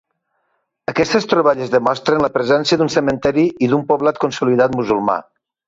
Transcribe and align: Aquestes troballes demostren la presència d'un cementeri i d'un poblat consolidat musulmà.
Aquestes 0.91 1.27
troballes 1.33 1.73
demostren 1.75 2.25
la 2.25 2.31
presència 2.39 2.81
d'un 2.81 2.91
cementeri 2.95 3.47
i 3.69 3.73
d'un 3.75 3.87
poblat 3.93 4.21
consolidat 4.27 4.77
musulmà. 4.83 5.23